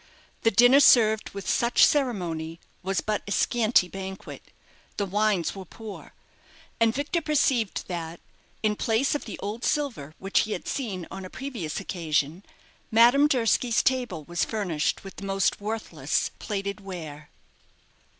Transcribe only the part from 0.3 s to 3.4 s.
The dinner served with such ceremony was but a